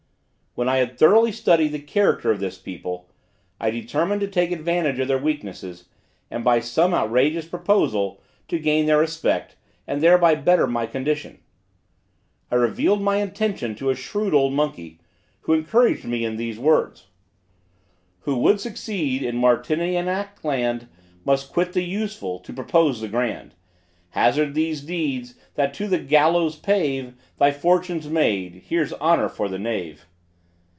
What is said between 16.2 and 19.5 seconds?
in these words: Who would succeed in